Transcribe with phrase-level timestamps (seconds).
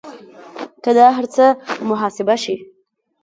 [0.83, 1.45] که دا هر څه
[1.89, 2.55] محاسبه شي